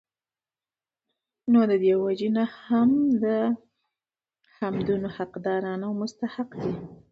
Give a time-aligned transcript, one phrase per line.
[1.51, 3.55] نو د دي وجي نه هم هغه د
[4.55, 6.73] حمدونو حقدار او مستحق دی